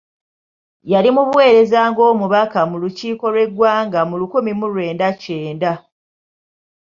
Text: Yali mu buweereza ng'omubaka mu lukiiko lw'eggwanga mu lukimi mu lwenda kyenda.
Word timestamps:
Yali 0.91 1.09
mu 1.15 1.21
buweereza 1.27 1.79
ng'omubaka 1.91 2.59
mu 2.69 2.75
lukiiko 2.83 3.25
lw'eggwanga 3.33 3.99
mu 4.09 4.15
lukimi 4.21 4.51
mu 4.59 4.67
lwenda 4.73 5.07
kyenda. 5.21 5.73